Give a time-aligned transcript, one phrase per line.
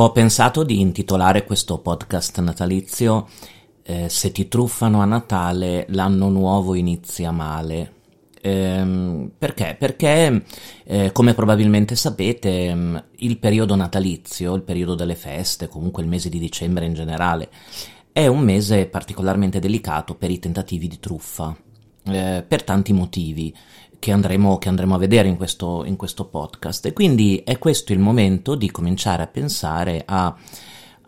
[0.00, 3.26] Ho pensato di intitolare questo podcast natalizio
[3.82, 7.94] eh, Se ti truffano a Natale, l'anno nuovo inizia male.
[8.40, 9.74] Ehm, perché?
[9.76, 10.44] Perché,
[10.84, 16.28] eh, come probabilmente sapete, mm, il periodo natalizio, il periodo delle feste, comunque il mese
[16.28, 17.50] di dicembre in generale,
[18.12, 21.56] è un mese particolarmente delicato per i tentativi di truffa,
[22.04, 23.52] eh, per tanti motivi
[23.98, 26.86] che andremo, che andremo a vedere in questo, in questo podcast.
[26.86, 30.34] E quindi è questo il momento di cominciare a pensare a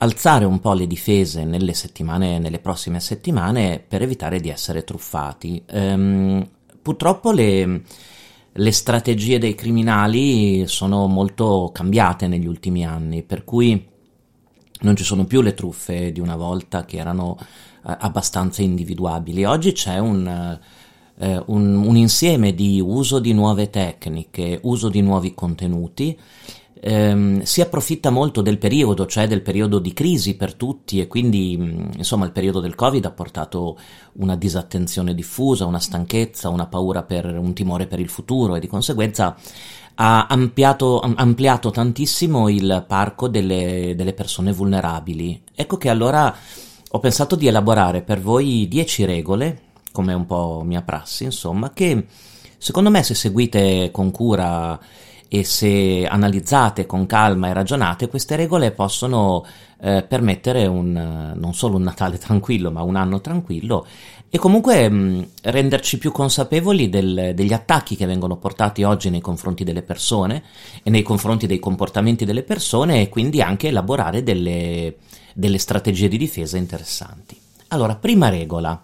[0.03, 5.63] alzare un po' le difese nelle settimane, nelle prossime settimane per evitare di essere truffati.
[5.67, 6.49] Ehm,
[6.81, 7.83] purtroppo le,
[8.53, 13.89] le, strategie dei criminali sono molto cambiate negli ultimi anni, per cui
[14.81, 19.45] non ci sono più le truffe di una volta che erano eh, abbastanza individuabili.
[19.45, 20.59] Oggi c'è un
[21.21, 26.19] eh, un, un, insieme di uso di nuove tecniche, uso di nuovi contenuti.
[26.83, 31.53] Ehm, si approfitta molto del periodo, cioè del periodo di crisi per tutti e quindi
[31.95, 33.79] insomma il periodo del Covid ha portato
[34.15, 38.67] una disattenzione diffusa, una stanchezza, una paura per un timore per il futuro e di
[38.67, 39.37] conseguenza
[39.97, 45.43] ha ampliato, ampliato tantissimo il parco delle, delle persone vulnerabili.
[45.55, 46.35] Ecco che allora
[46.93, 49.63] ho pensato di elaborare per voi 10 regole
[49.93, 52.07] come un po' mia prassi, insomma, che
[52.59, 54.79] secondo me se seguite con cura
[55.33, 59.45] e se analizzate con calma e ragionate, queste regole possono
[59.81, 63.87] eh, permettere un, non solo un Natale tranquillo, ma un anno tranquillo
[64.33, 69.65] e comunque mh, renderci più consapevoli del, degli attacchi che vengono portati oggi nei confronti
[69.65, 70.45] delle persone
[70.85, 74.97] e nei confronti dei comportamenti delle persone e quindi anche elaborare delle,
[75.35, 77.37] delle strategie di difesa interessanti.
[77.69, 78.81] Allora, prima regola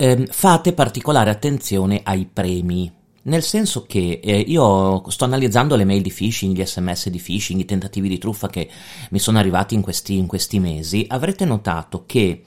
[0.00, 2.90] eh, fate particolare attenzione ai premi.
[3.22, 7.60] Nel senso che eh, io sto analizzando le mail di phishing, gli sms di phishing,
[7.60, 8.70] i tentativi di truffa che
[9.10, 12.42] mi sono arrivati in questi, in questi mesi, avrete notato che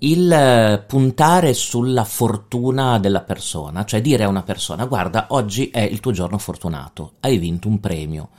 [0.00, 5.80] il eh, puntare sulla fortuna della persona, cioè dire a una persona guarda oggi è
[5.80, 8.30] il tuo giorno fortunato, hai vinto un premio.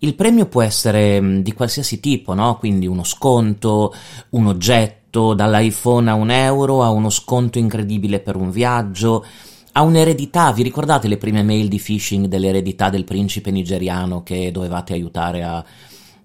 [0.00, 2.58] Il premio può essere mm, di qualsiasi tipo, no?
[2.58, 3.94] quindi uno sconto,
[4.30, 9.24] un oggetto, dall'iPhone a un euro a uno sconto incredibile per un viaggio,
[9.72, 10.52] a un'eredità.
[10.52, 15.64] Vi ricordate le prime mail di phishing dell'eredità del principe nigeriano che dovevate aiutare a,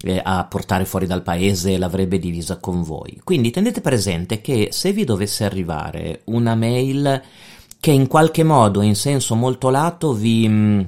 [0.04, 3.22] eh, a portare fuori dal paese e l'avrebbe divisa con voi?
[3.24, 7.22] Quindi tenete presente che se vi dovesse arrivare una mail
[7.80, 10.82] che in qualche modo, in senso molto lato, vi, mm,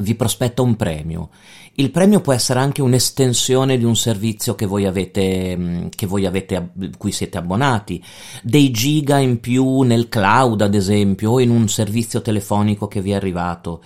[0.00, 1.30] vi prospetta un premio
[1.80, 6.26] il premio può essere anche un'estensione di un servizio che voi avete, mm, che voi
[6.26, 8.02] avete, cui siete abbonati,
[8.42, 13.12] dei giga in più nel cloud, ad esempio, o in un servizio telefonico che vi
[13.12, 13.82] è arrivato.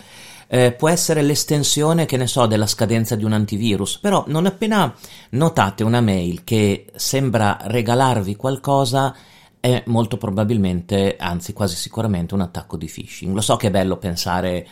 [0.49, 4.93] Eh, può essere l'estensione, che ne so, della scadenza di un antivirus, però non appena
[5.31, 9.15] notate una mail che sembra regalarvi qualcosa,
[9.61, 13.35] è molto probabilmente, anzi quasi sicuramente, un attacco di phishing.
[13.35, 14.67] Lo so che è bello pensare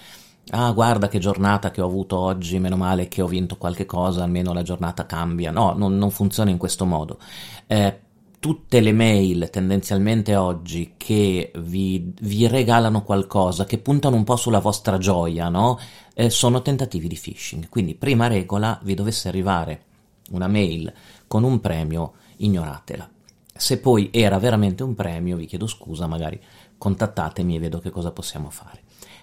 [0.50, 4.22] ah guarda che giornata che ho avuto oggi, meno male che ho vinto qualche cosa,
[4.22, 5.50] almeno la giornata cambia.
[5.50, 7.19] No, non, non funziona in questo modo.
[7.66, 8.00] Eh,
[8.42, 14.58] tutte le mail tendenzialmente oggi che vi, vi, regalano qualcosa, che puntano un po' sulla
[14.58, 15.78] vostra gioia, no?
[16.12, 17.69] Eh, sono tentativi di phishing.
[17.69, 19.84] Quindi, prima regola, vi dovesse arrivare
[20.32, 20.92] una mail
[21.28, 23.08] con un premio, ignoratela.
[23.54, 26.41] Se poi era veramente un premio, vi chiedo scusa, magari
[26.76, 28.81] contattatemi e vedo che cosa possiamo fare.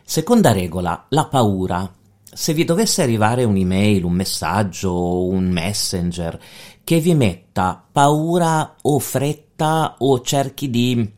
[0.10, 1.88] Seconda regola, la paura.
[2.24, 6.42] Se vi dovesse arrivare un'email, un messaggio, un messenger
[6.84, 11.14] che vi metta paura o fretta o cerchi di,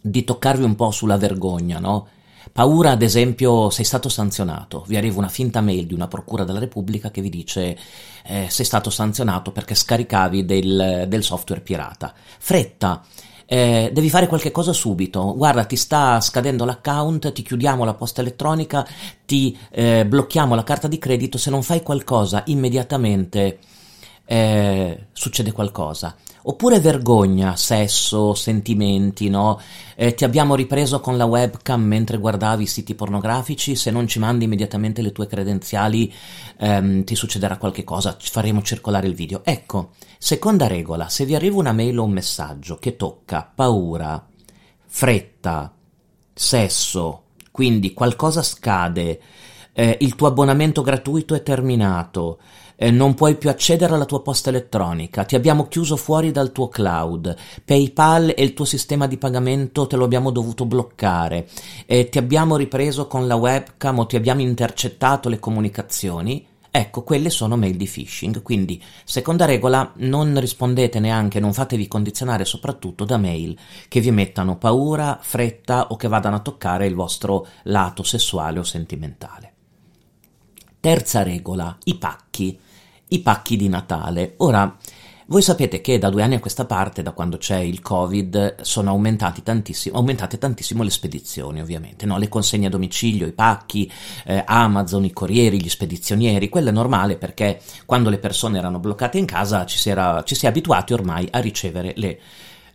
[0.00, 2.08] di toccarvi un po' sulla vergogna, no?
[2.50, 6.60] Paura, ad esempio, sei stato sanzionato, vi arriva una finta mail di una procura della
[6.60, 7.76] Repubblica che vi dice
[8.24, 12.14] eh, sei stato sanzionato perché scaricavi del, del software pirata.
[12.38, 13.04] Fretta,
[13.50, 18.20] eh, devi fare qualche cosa subito, guarda ti sta scadendo l'account, ti chiudiamo la posta
[18.20, 18.86] elettronica,
[19.24, 23.58] ti eh, blocchiamo la carta di credito, se non fai qualcosa immediatamente
[24.30, 26.14] eh, succede qualcosa.
[26.42, 29.58] Oppure vergogna, sesso, sentimenti, no?
[29.96, 34.44] Eh, ti abbiamo ripreso con la webcam mentre guardavi siti pornografici, se non ci mandi
[34.44, 36.12] immediatamente le tue credenziali
[36.58, 39.40] ehm, ti succederà qualche cosa, faremo circolare il video.
[39.44, 44.26] Ecco, seconda regola, se vi arriva una mail o un messaggio che tocca paura,
[44.86, 45.74] fretta,
[46.34, 49.20] sesso, quindi qualcosa scade,
[49.78, 52.38] eh, il tuo abbonamento gratuito è terminato,
[52.74, 56.66] eh, non puoi più accedere alla tua posta elettronica, ti abbiamo chiuso fuori dal tuo
[56.66, 61.46] cloud, PayPal e il tuo sistema di pagamento te lo abbiamo dovuto bloccare,
[61.86, 67.30] eh, ti abbiamo ripreso con la webcam o ti abbiamo intercettato le comunicazioni, Ecco, quelle
[67.30, 73.16] sono mail di phishing, quindi seconda regola, non rispondete neanche, non fatevi condizionare soprattutto da
[73.16, 73.56] mail
[73.88, 78.64] che vi mettano paura, fretta o che vadano a toccare il vostro lato sessuale o
[78.64, 79.47] sentimentale.
[80.80, 82.58] Terza regola, i pacchi,
[83.08, 84.34] i pacchi di Natale.
[84.38, 84.76] Ora,
[85.30, 88.98] voi sapete che da due anni a questa parte, da quando c'è il Covid, sono
[89.42, 92.16] tantissimo, aumentate tantissimo le spedizioni, ovviamente, no?
[92.16, 93.90] le consegne a domicilio, i pacchi,
[94.24, 99.18] eh, Amazon, i corrieri, gli spedizionieri, quello è normale perché quando le persone erano bloccate
[99.18, 102.18] in casa ci si, era, ci si è abituati ormai a ricevere le,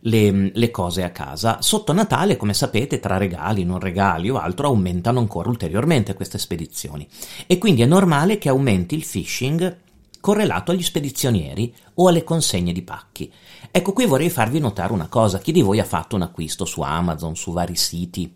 [0.04, 1.62] le, le, cose a casa.
[1.62, 7.08] Sotto Natale, come sapete, tra regali, non regali o altro, aumentano ancora ulteriormente queste spedizioni.
[7.48, 9.78] E quindi è normale che aumenti il phishing
[10.20, 13.32] correlato agli spedizionieri o alle consegne di pacchi.
[13.72, 16.82] Ecco qui vorrei farvi notare una cosa, chi di voi ha fatto un acquisto su
[16.82, 18.34] Amazon, su vari siti,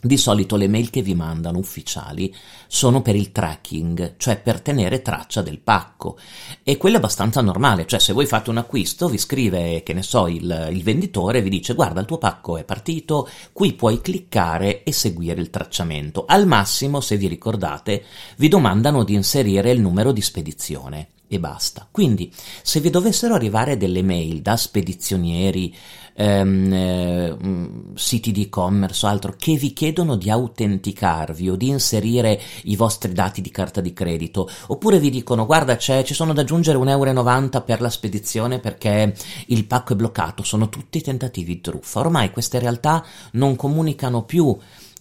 [0.00, 2.34] di solito le mail che vi mandano ufficiali
[2.66, 6.18] sono per il tracking, cioè per tenere traccia del pacco.
[6.62, 10.02] E quello è abbastanza normale, cioè se voi fate un acquisto vi scrive, che ne
[10.02, 14.82] so, il, il venditore vi dice guarda il tuo pacco è partito, qui puoi cliccare
[14.82, 16.24] e seguire il tracciamento.
[16.26, 18.04] Al massimo, se vi ricordate,
[18.36, 21.86] vi domandano di inserire il numero di spedizione e basta.
[21.88, 25.72] Quindi, se vi dovessero arrivare delle mail da spedizionieri,
[26.14, 31.68] ehm, eh, mm, siti di e-commerce o altro che vi chiedono di autenticarvi o di
[31.68, 36.32] inserire i vostri dati di carta di credito, oppure vi dicono guarda c'è, ci sono
[36.32, 39.14] da aggiungere 1,90 euro per la spedizione perché
[39.46, 42.00] il pacco è bloccato, sono tutti tentativi di truffa.
[42.00, 44.58] Ormai queste realtà non comunicano più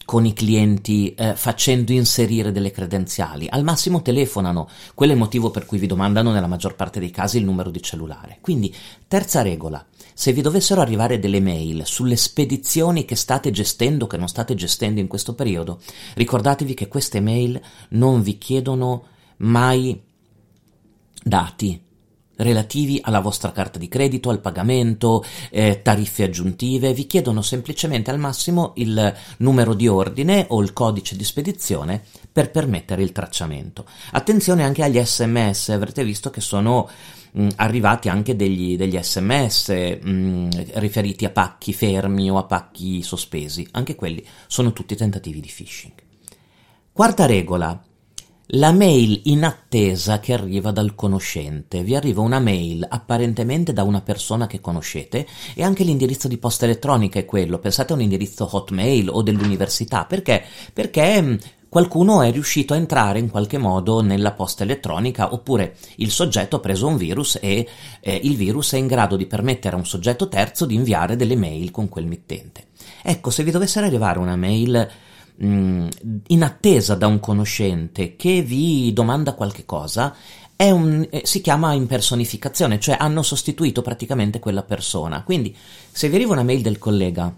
[0.10, 5.52] con i clienti eh, facendo inserire delle credenziali, al massimo telefonano, quello è il motivo
[5.52, 8.40] per cui vi domandano nella maggior parte dei casi il numero di cellulare.
[8.42, 8.74] Quindi,
[9.08, 9.86] terza regola,
[10.16, 15.00] se vi dovessero arrivare delle mail sulle spedizioni che state gestendo, che non state gestendo
[15.00, 15.80] in questo periodo,
[16.16, 19.06] ricordatevi che queste mail non vi chiedono
[19.38, 20.02] mai
[21.22, 21.80] dati,
[22.40, 28.20] relativi alla vostra carta di credito, al pagamento, eh, tariffe aggiuntive, vi chiedono semplicemente al
[28.20, 32.02] massimo il numero di ordine o il codice di spedizione
[32.32, 33.86] per permettere il tracciamento.
[34.12, 36.90] Attenzione anche agli sms, avrete visto che sono
[37.32, 40.50] mh, arrivati anche degli, degli sms mh,
[40.80, 45.94] riferiti a pacchi fermi o a pacchi sospesi, anche quelli sono tutti tentativi di phishing.
[46.92, 47.82] Quarta regola,
[48.54, 51.84] la mail in attesa che arriva dal conoscente.
[51.84, 56.66] Vi arriva una mail apparentemente da una persona che conoscete e anche l'indirizzo di posta
[56.66, 57.60] elettronica è quello.
[57.60, 60.06] Pensate a un indirizzo hotmail o dell'università.
[60.06, 60.44] Perché?
[60.74, 61.36] Perché mm,
[61.70, 66.60] qualcuno è riuscito a entrare in qualche modo nella posta elettronica oppure il soggetto ha
[66.60, 67.68] preso un virus e
[68.00, 71.36] eh, il virus è in grado di permettere a un soggetto terzo di inviare delle
[71.36, 72.66] mail con quel mittente.
[73.04, 74.90] Ecco, se vi dovesse arrivare una mail
[75.42, 80.14] in attesa da un conoscente che vi domanda qualche cosa,
[80.58, 85.24] un, eh, si chiama impersonificazione, cioè hanno sostituito praticamente quella persona.
[85.24, 85.56] Quindi,
[85.92, 87.34] se vi arriva una mail del collega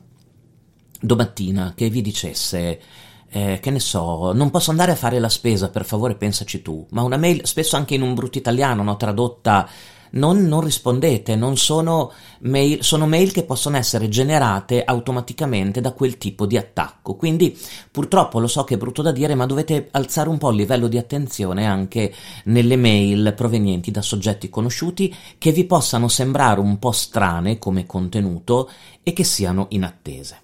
[1.00, 2.82] domattina che vi dicesse
[3.30, 6.86] eh, che ne so, non posso andare a fare la spesa, per favore pensaci tu,
[6.92, 9.70] ma una mail spesso anche in un brutto italiano, no, tradotta
[10.12, 12.12] non, non rispondete, non sono
[12.42, 17.16] mail, sono mail che possono essere generate automaticamente da quel tipo di attacco.
[17.16, 17.58] Quindi
[17.92, 20.88] purtroppo lo so che è brutto da dire, ma dovete alzare un po' il livello
[20.88, 22.14] di attenzione anche
[22.46, 28.70] nelle mail provenienti da soggetti conosciuti che vi possano sembrare un po' strane come contenuto
[29.04, 30.40] e che siano inattese.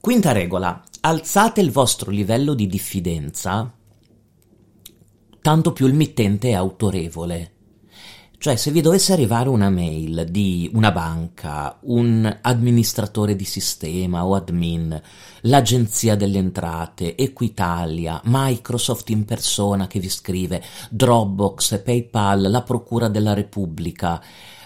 [0.00, 3.70] Quinta regola, alzate il vostro livello di diffidenza
[5.46, 7.52] tanto più il mittente è autorevole.
[8.46, 14.36] Cioè, se vi dovesse arrivare una mail di una banca, un amministratore di sistema o
[14.36, 15.02] admin,
[15.40, 23.34] l'Agenzia delle Entrate, Equitalia, Microsoft in persona che vi scrive, Dropbox, PayPal, la Procura della
[23.34, 24.22] Repubblica,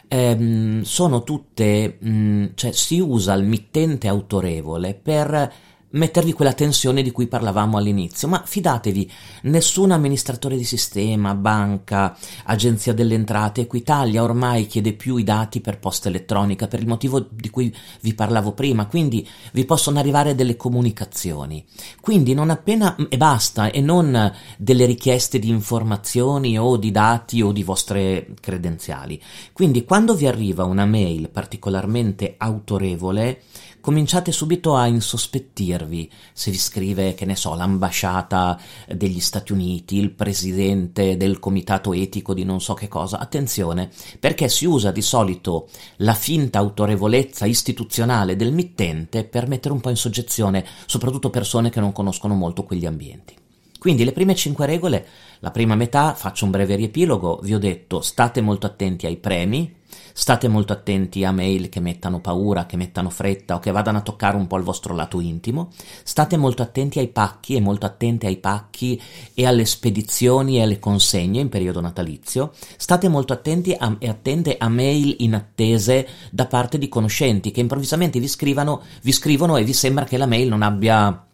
[0.07, 5.53] ehm, sono tutte, mh, mm, cioè si usa il mittente autorevole per
[5.91, 9.11] mettervi quella tensione di cui parlavamo all'inizio, ma fidatevi,
[9.43, 15.79] nessun amministratore di sistema, banca, agenzia delle entrate, Equitalia ormai chiede più i dati per
[15.79, 20.57] posta elettronica per il motivo di cui vi parlavo prima, quindi vi possono arrivare delle
[20.57, 21.65] comunicazioni.
[22.01, 27.53] Quindi non appena e basta e non delle richieste di informazioni o di dati o
[27.53, 29.21] di vostre credenziali.
[29.53, 33.43] Quindi quando vi arriva una mail particolarmente autorevole,
[33.81, 40.11] cominciate subito a insospettirvi se vi scrive, che ne so, l'ambasciata degli Stati Uniti, il
[40.11, 43.19] presidente del comitato etico di non so che cosa.
[43.19, 49.81] Attenzione, perché si usa di solito la finta autorevolezza istituzionale del mittente per mettere un
[49.81, 53.35] po' in soggezione soprattutto persone che non conoscono molto quegli ambienti.
[53.79, 55.07] Quindi le prime cinque regole,
[55.39, 59.75] la prima metà, faccio un breve riepilogo, vi ho detto state molto attenti ai premi,
[60.13, 64.03] state molto attenti a mail che mettano paura, che mettano fretta o che vadano a
[64.03, 65.71] toccare un po' il vostro lato intimo,
[66.03, 69.01] state molto attenti ai pacchi e molto attenti ai pacchi
[69.35, 74.57] e alle spedizioni e alle consegne in periodo natalizio, state molto attenti a, e attente
[74.59, 79.73] a mail inattese da parte di conoscenti che improvvisamente vi scrivano, vi scrivono e vi
[79.73, 81.25] sembra che la mail non abbia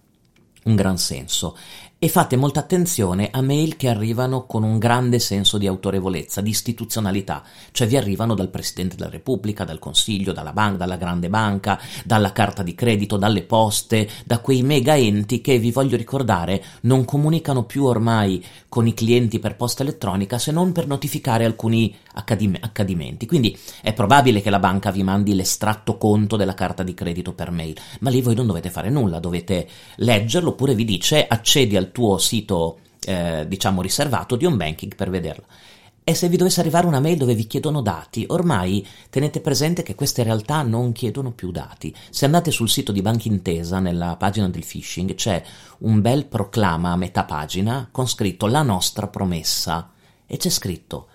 [0.67, 1.57] un gran senso
[1.99, 6.51] e fate molta attenzione a mail che arrivano con un grande senso di autorevolezza, di
[6.51, 11.81] istituzionalità, cioè vi arrivano dal Presidente della Repubblica, dal Consiglio, dalla banca, dalla grande banca,
[12.05, 17.07] dalla carta di credito, dalle poste, da quei mega enti che, vi voglio ricordare, non
[17.07, 22.59] comunicano più ormai con i clienti per posta elettronica se non per notificare alcuni accadim-
[22.61, 23.25] accadimenti.
[23.25, 27.51] Quindi è probabile che la banca vi mandi l'estratto conto della carta di credito per
[27.51, 31.86] mail, ma lì voi non dovete fare nulla, dovete leggerlo oppure vi dice accedi al
[31.93, 35.45] tuo sito eh, diciamo riservato di home banking per vederlo.
[36.09, 39.97] E se vi dovesse arrivare una mail dove vi chiedono dati, ormai tenete presente che
[39.97, 41.93] queste realtà non chiedono più dati.
[42.11, 45.43] Se andate sul sito di Banca Intesa, nella pagina del phishing, c'è
[45.79, 49.91] un bel proclama a metà pagina con scritto la nostra promessa
[50.27, 51.09] e c'è scritto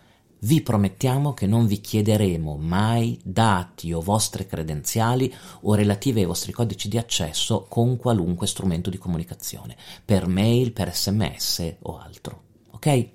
[0.43, 6.51] vi promettiamo che non vi chiederemo mai dati o vostre credenziali o relative ai vostri
[6.51, 12.41] codici di accesso con qualunque strumento di comunicazione, per mail, per sms o altro.
[12.71, 13.07] Ok?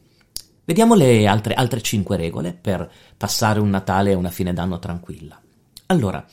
[0.64, 5.40] Vediamo le altre, altre 5 regole per passare un Natale e una fine d'anno tranquilla.
[5.86, 6.24] Allora,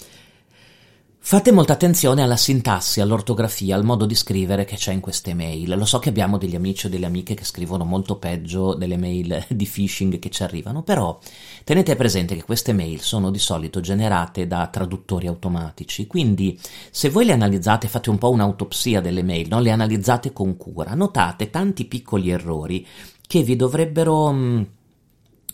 [1.26, 5.78] fate molta attenzione alla sintassi, all'ortografia, al modo di scrivere che c'è in queste mail.
[5.78, 9.46] Lo so che abbiamo degli amici o delle amiche che scrivono molto peggio delle mail
[9.48, 11.18] di phishing che ci arrivano, però
[11.64, 16.60] tenete presente che queste mail sono di solito generate da traduttori automatici, quindi
[16.92, 19.62] se voi le analizzate, fate un po' un'autopsia delle mail, no?
[19.62, 22.86] le analizzate con cura, notate tanti piccoli errori
[23.26, 24.62] che vi dovrebbero, mm,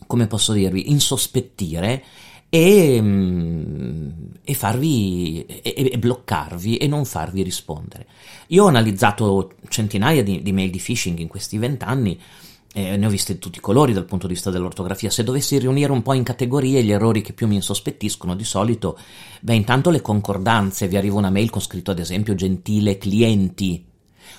[0.07, 2.03] come posso dirvi, insospettire
[2.49, 4.09] e, mm,
[4.43, 8.07] e farvi e, e, bloccarvi e non farvi rispondere.
[8.47, 12.19] Io ho analizzato centinaia di, di mail di phishing in questi vent'anni.
[12.71, 15.09] Eh, ne ho viste di tutti i colori dal punto di vista dell'ortografia.
[15.09, 18.97] Se dovessi riunire un po' in categorie gli errori che più mi insospettiscono di solito,
[19.41, 20.87] beh, intanto le concordanze.
[20.87, 23.88] Vi arriva una mail con scritto ad esempio gentile clienti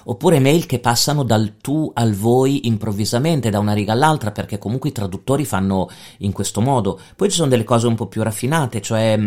[0.04, 4.90] oppure mail che passano dal tu al voi improvvisamente da una riga all'altra perché comunque
[4.90, 6.98] i traduttori fanno in questo modo.
[7.16, 9.18] Poi ci sono delle cose un po' più raffinate, cioè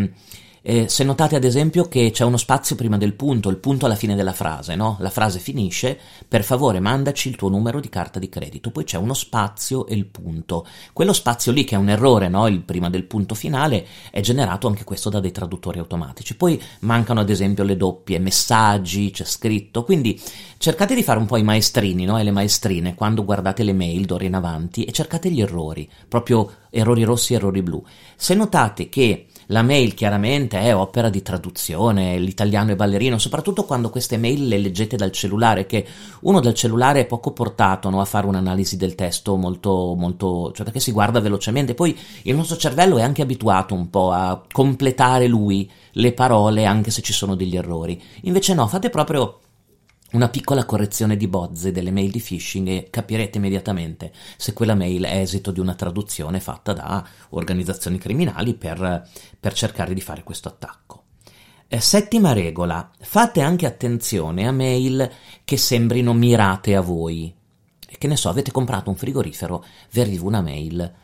[0.66, 3.96] eh, se notate ad esempio che c'è uno spazio prima del punto, il punto alla
[3.96, 4.96] fine della frase, no?
[5.00, 8.96] La frase finisce, per favore mandaci il tuo numero di carta di credito, poi c'è
[8.96, 10.66] uno spazio e il punto.
[10.94, 12.46] Quello spazio lì che è un errore, no?
[12.46, 16.34] Il prima del punto finale è generato anche questo da dei traduttori automatici.
[16.34, 20.18] Poi mancano ad esempio le doppie, messaggi, c'è scritto, quindi
[20.56, 22.18] cercate di fare un po' i maestrini, no?
[22.18, 26.50] E le maestrine quando guardate le mail d'ora in avanti e cercate gli errori, proprio
[26.70, 27.84] errori rossi e errori blu.
[28.16, 33.90] Se notate che la mail chiaramente è opera di traduzione, l'italiano è ballerino, soprattutto quando
[33.90, 35.86] queste mail le leggete dal cellulare, che
[36.20, 40.64] uno dal cellulare è poco portato no, a fare un'analisi del testo molto, molto, cioè
[40.64, 45.26] perché si guarda velocemente, poi il nostro cervello è anche abituato un po' a completare
[45.26, 48.00] lui le parole anche se ci sono degli errori.
[48.22, 49.40] Invece no, fate proprio
[50.14, 55.02] una piccola correzione di bozze delle mail di phishing e capirete immediatamente se quella mail
[55.02, 60.48] è esito di una traduzione fatta da organizzazioni criminali per, per cercare di fare questo
[60.48, 61.02] attacco.
[61.66, 65.10] Eh, settima regola, fate anche attenzione a mail
[65.44, 67.34] che sembrino mirate a voi.
[67.96, 70.94] Che ne so, avete comprato un frigorifero, vi arriva una mail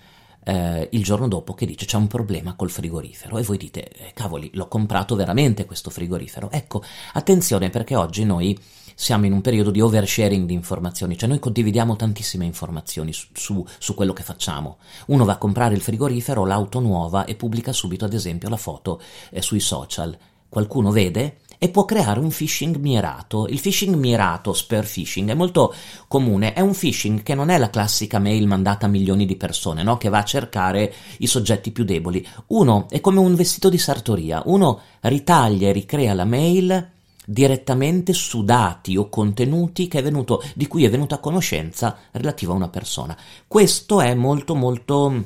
[0.44, 4.12] eh, il giorno dopo che dice c'è un problema col frigorifero e voi dite eh,
[4.14, 8.58] cavoli l'ho comprato veramente questo frigorifero ecco attenzione perché oggi noi
[9.00, 13.66] siamo in un periodo di oversharing di informazioni, cioè noi condividiamo tantissime informazioni su, su,
[13.78, 14.76] su, quello che facciamo.
[15.06, 19.00] Uno va a comprare il frigorifero, l'auto nuova e pubblica subito ad esempio la foto
[19.30, 20.14] eh, sui social.
[20.50, 23.46] Qualcuno vede e può creare un phishing mirato.
[23.46, 25.72] Il phishing mirato, spear phishing, è molto
[26.06, 29.82] comune, è un phishing che non è la classica mail mandata a milioni di persone,
[29.82, 29.96] no?
[29.96, 32.26] che va a cercare i soggetti più deboli.
[32.48, 36.98] Uno è come un vestito di sartoria, uno ritaglia e ricrea la mail
[37.30, 42.68] direttamente su dati o contenuti venuto, di cui è venuta a conoscenza relativa a una
[42.68, 43.16] persona.
[43.46, 45.24] Questo è molto molto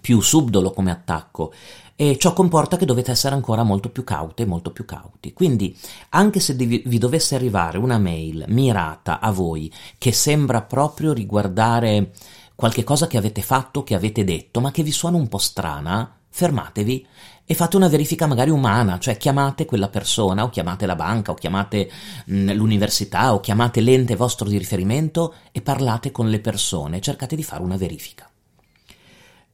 [0.00, 1.52] più subdolo come attacco
[1.94, 5.32] e ciò comporta che dovete essere ancora molto più caute, molto più cauti.
[5.32, 5.76] Quindi,
[6.10, 12.10] anche se vi dovesse arrivare una mail mirata a voi che sembra proprio riguardare
[12.56, 16.16] qualche cosa che avete fatto, che avete detto, ma che vi suona un po' strana,
[16.28, 17.06] fermatevi
[17.44, 21.34] e fate una verifica magari umana, cioè chiamate quella persona o chiamate la banca o
[21.34, 21.90] chiamate
[22.26, 27.42] mh, l'università o chiamate l'ente vostro di riferimento e parlate con le persone, cercate di
[27.42, 28.26] fare una verifica.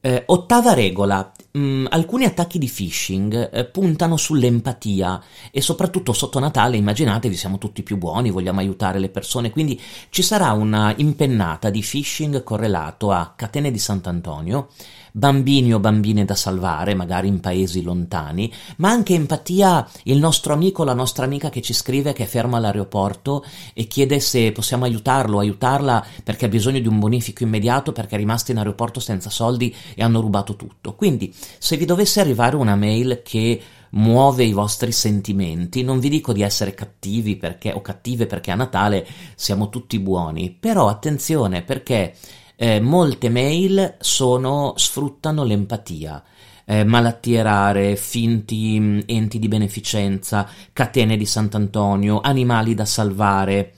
[0.01, 1.29] Eh, ottava regola.
[1.57, 7.83] Mm, alcuni attacchi di phishing eh, puntano sull'empatia e soprattutto sotto Natale, immaginatevi, siamo tutti
[7.83, 13.33] più buoni, vogliamo aiutare le persone, quindi ci sarà una impennata di phishing correlato a
[13.35, 14.69] catene di Sant'Antonio
[15.11, 20.81] bambini o bambine da salvare, magari in paesi lontani, ma anche empatia il nostro amico
[20.81, 24.85] o la nostra amica che ci scrive che è fermo all'aeroporto e chiede se possiamo
[24.85, 29.29] aiutarlo, aiutarla perché ha bisogno di un bonifico immediato perché è rimasto in aeroporto senza
[29.29, 30.95] soldi e hanno rubato tutto.
[30.95, 33.61] Quindi, se vi dovesse arrivare una mail che
[33.91, 35.83] muove i vostri sentimenti.
[35.83, 40.51] Non vi dico di essere cattivi perché, o cattive perché a Natale siamo tutti buoni,
[40.51, 42.15] però attenzione perché
[42.61, 46.21] eh, molte mail sono, sfruttano l'empatia.
[46.65, 53.75] Eh, malattie rare, finti mm, enti di beneficenza, catene di Sant'Antonio, animali da salvare.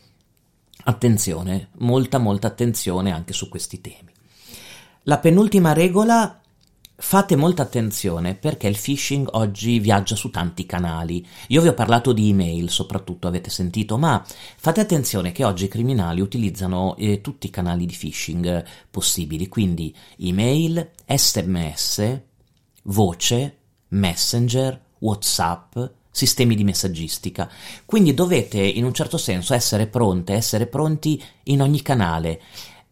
[0.86, 4.12] Attenzione, molta molta attenzione anche su questi temi.
[5.04, 6.41] La penultima regola
[7.04, 11.28] Fate molta attenzione perché il phishing oggi viaggia su tanti canali.
[11.48, 15.68] Io vi ho parlato di email, soprattutto avete sentito, ma fate attenzione che oggi i
[15.68, 22.22] criminali utilizzano eh, tutti i canali di phishing eh, possibili, quindi email, sms,
[22.84, 23.58] voce,
[23.90, 25.80] messenger, whatsapp,
[26.12, 27.50] sistemi di messaggistica.
[27.84, 32.42] Quindi dovete in un certo senso essere pronte, essere pronti in ogni canale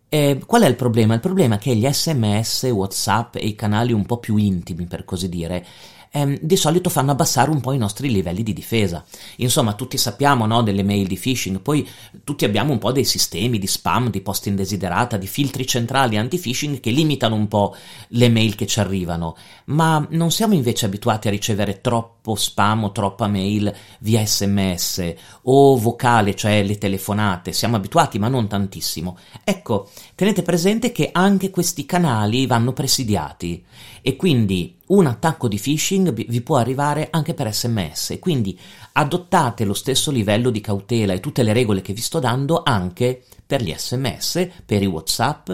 [0.10, 1.14] eh, qual è il problema?
[1.14, 5.06] Il problema è che gli sms, whatsapp e i canali un po' più intimi, per
[5.06, 5.66] così dire,
[6.12, 9.04] ehm, di solito fanno abbassare un po' i nostri livelli di difesa.
[9.38, 11.88] Insomma, tutti sappiamo no, delle mail di phishing, poi
[12.24, 16.80] tutti abbiamo un po' dei sistemi di spam, di post indesiderata, di filtri centrali anti-phishing
[16.80, 17.76] che limitano un po'
[18.10, 19.36] le mail che ci arrivano,
[19.66, 25.14] ma non siamo invece abituati a ricevere troppo spam o troppa mail via sms
[25.44, 29.18] o vocale, cioè le telefonate, siamo abituati ma non tantissimo.
[29.44, 33.64] Ecco, tenete presente che anche questi canali vanno presidiati
[34.02, 38.58] e quindi un attacco di phishing vi può arrivare anche per sms, quindi
[38.94, 43.24] adottate lo stesso livello di cautela e tutte le regole che vi sto dando anche
[43.46, 45.52] per gli sms, per i whatsapp,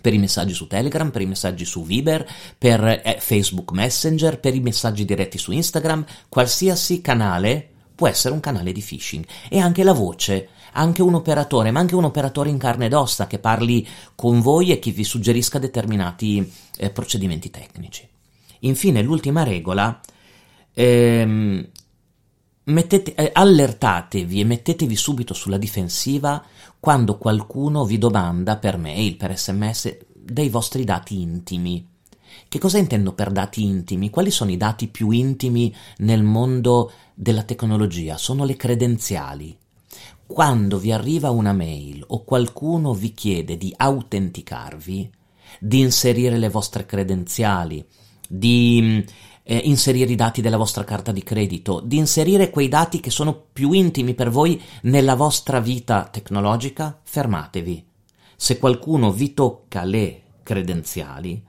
[0.00, 4.54] per i messaggi su Telegram, per i messaggi su Viber, per eh, Facebook Messenger, per
[4.54, 9.24] i messaggi diretti su Instagram, qualsiasi canale può essere un canale di phishing.
[9.48, 13.26] E anche la voce anche un operatore, ma anche un operatore in carne ed ossa
[13.26, 18.08] che parli con voi e che vi suggerisca determinati eh, procedimenti tecnici.
[18.60, 20.00] Infine, l'ultima regola,
[20.72, 21.68] ehm,
[22.64, 26.42] mettete, eh, allertatevi e mettetevi subito sulla difensiva
[26.80, 31.86] quando qualcuno vi domanda per mail, per sms, dei vostri dati intimi.
[32.48, 34.10] Che cosa intendo per dati intimi?
[34.10, 38.16] Quali sono i dati più intimi nel mondo della tecnologia?
[38.16, 39.56] Sono le credenziali.
[40.26, 45.10] Quando vi arriva una mail o qualcuno vi chiede di autenticarvi,
[45.58, 47.84] di inserire le vostre credenziali,
[48.28, 49.04] di
[49.42, 53.46] eh, inserire i dati della vostra carta di credito, di inserire quei dati che sono
[53.52, 57.86] più intimi per voi nella vostra vita tecnologica, fermatevi.
[58.36, 61.42] Se qualcuno vi tocca le credenziali,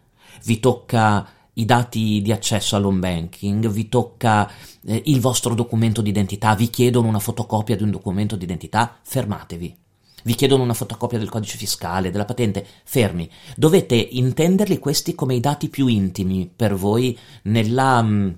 [0.45, 4.49] vi tocca i dati di accesso all'home banking, vi tocca
[4.85, 9.77] eh, il vostro documento d'identità, vi chiedono una fotocopia di un documento d'identità, fermatevi.
[10.23, 13.29] Vi chiedono una fotocopia del codice fiscale, della patente, fermi.
[13.55, 18.29] Dovete intenderli questi come i dati più intimi per voi nella, mm,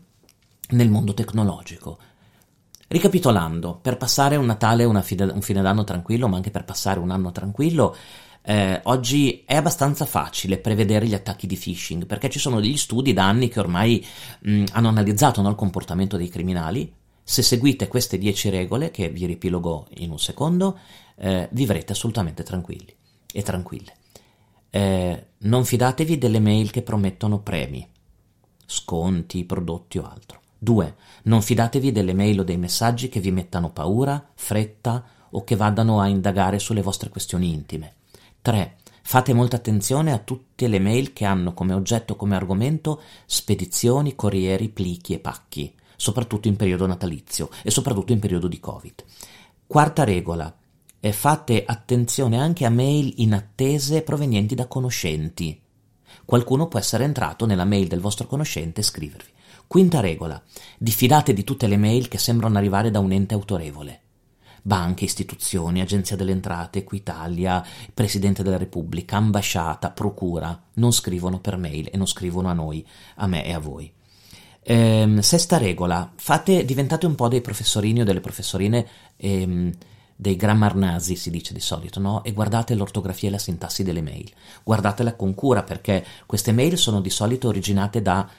[0.69, 1.97] nel mondo tecnologico.
[2.87, 7.31] Ricapitolando, per passare un Natale, un fine d'anno tranquillo, ma anche per passare un anno
[7.31, 7.95] tranquillo,
[8.43, 13.13] eh, oggi è abbastanza facile prevedere gli attacchi di phishing perché ci sono degli studi
[13.13, 14.03] da anni che ormai
[14.39, 16.91] mh, hanno analizzato no, il comportamento dei criminali.
[17.23, 20.79] Se seguite queste 10 regole, che vi riepilogo in un secondo,
[21.15, 22.93] eh, vivrete assolutamente tranquilli
[23.31, 23.93] e tranquille.
[24.69, 27.87] Eh, non fidatevi delle mail che promettono premi,
[28.65, 30.39] sconti, prodotti o altro.
[30.57, 30.95] 2.
[31.23, 35.99] Non fidatevi delle mail o dei messaggi che vi mettano paura, fretta o che vadano
[35.99, 37.95] a indagare sulle vostre questioni intime.
[38.41, 38.77] 3.
[39.01, 44.69] Fate molta attenzione a tutte le mail che hanno come oggetto, come argomento spedizioni, corrieri,
[44.69, 49.03] plichi e pacchi, soprattutto in periodo natalizio e soprattutto in periodo di Covid.
[49.67, 50.51] Quarta regola.
[50.99, 55.61] Fate attenzione anche a mail inattese provenienti da conoscenti.
[56.25, 59.29] Qualcuno può essere entrato nella mail del vostro conoscente e scrivervi.
[59.67, 60.41] Quinta regola.
[60.77, 64.01] Diffidate di tutte le mail che sembrano arrivare da un ente autorevole
[64.63, 71.89] banche, istituzioni, Agenzia delle Entrate, Equitalia, Presidente della Repubblica, ambasciata, procura, non scrivono per mail
[71.91, 72.85] e non scrivono a noi,
[73.15, 73.91] a me e a voi.
[74.63, 79.71] Ehm, sesta regola, fate, diventate un po' dei professorini o delle professorine ehm,
[80.15, 82.23] dei grammar nasi, si dice di solito, no?
[82.23, 84.31] E guardate l'ortografia e la sintassi delle mail.
[84.63, 88.29] Guardatela con cura perché queste mail sono di solito originate da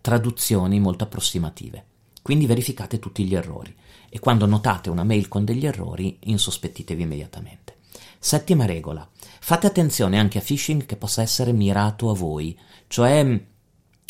[0.00, 1.84] traduzioni molto approssimative.
[2.22, 3.74] Quindi verificate tutti gli errori
[4.08, 7.78] e quando notate una mail con degli errori insospettitevi immediatamente.
[8.18, 9.06] Settima regola.
[9.40, 13.38] Fate attenzione anche a phishing che possa essere mirato a voi, cioè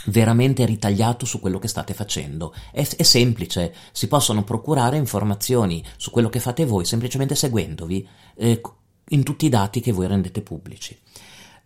[0.06, 2.54] veramente ritagliato su quello che state facendo.
[2.72, 8.60] È, è, semplice, si possono procurare informazioni su quello che fate voi semplicemente seguendovi eh,
[9.08, 10.98] in tutti i dati che voi rendete pubblici.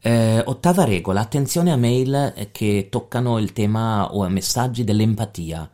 [0.00, 5.68] Eh, ottava regola, attenzione a mail eh, che toccano il tema o a messaggi dell'empatia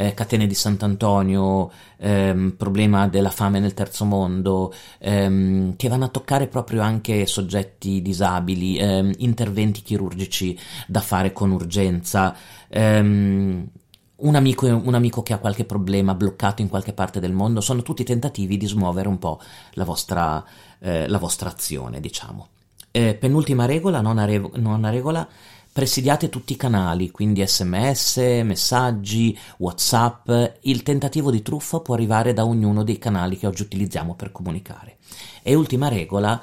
[0.00, 6.08] eh, catene di Sant'Antonio, ehm, problema della fame nel terzo mondo, ehm, che vanno a
[6.08, 12.34] toccare proprio anche soggetti disabili, ehm, interventi chirurgici da fare con urgenza.
[12.68, 13.68] Ehm,
[14.16, 17.82] un amico, un amico, che ha qualche problema bloccato in qualche parte del mondo, sono
[17.82, 19.38] tutti tentativi di smuovere un po'
[19.72, 20.42] la vostra,
[20.78, 22.48] eh, la vostra azione, diciamo.
[22.90, 25.28] Eh, penultima regola, nona, re- nona regola,
[25.72, 30.30] presidiate tutti i canali, quindi sms, messaggi, whatsapp,
[30.62, 34.98] il tentativo di truffa può arrivare da ognuno dei canali che oggi utilizziamo per comunicare.
[35.42, 36.42] E ultima regola,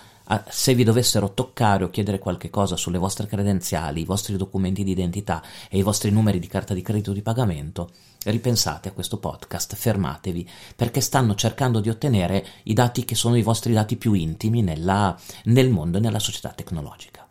[0.49, 4.91] se vi dovessero toccare o chiedere qualche cosa sulle vostre credenziali, i vostri documenti di
[4.91, 7.91] identità e i vostri numeri di carta di credito di pagamento,
[8.23, 13.43] ripensate a questo podcast, fermatevi, perché stanno cercando di ottenere i dati che sono i
[13.43, 17.26] vostri dati più intimi nella, nel mondo e nella società tecnologica.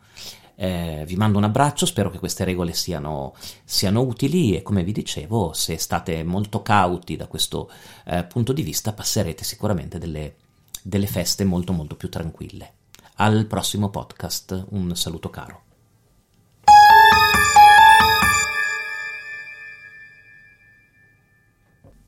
[0.56, 4.92] Eh, vi mando un abbraccio, spero che queste regole siano, siano, utili e come vi
[4.92, 7.70] dicevo, se state molto cauti da questo
[8.06, 10.36] eh, punto di vista, passerete sicuramente delle,
[10.82, 12.72] delle feste molto molto più tranquille.
[13.16, 15.62] Al prossimo podcast, un saluto caro.